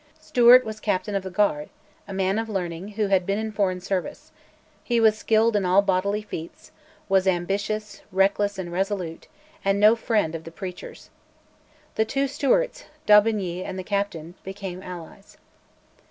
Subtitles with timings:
[0.19, 1.69] Stewart was Captain of the Guard,
[2.07, 4.31] a man of learning, who had been in foreign service;
[4.83, 6.71] he was skilled in all bodily feats,
[7.07, 9.27] was ambitious, reckless, and resolute,
[9.63, 11.11] and no friend of the preachers.
[11.93, 15.37] The two Stewarts, d'Aubigny and the Captain, became allies.